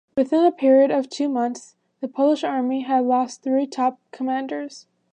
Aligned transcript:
Within 0.17 0.43
a 0.43 0.51
period 0.51 0.89
of 0.89 1.09
two 1.09 1.29
months, 1.29 1.75
the 1.99 2.07
Polish 2.07 2.43
Army 2.43 2.81
had 2.81 3.03
lost 3.05 3.43
three 3.43 3.67
top 3.67 3.99
commanders. 4.11 4.87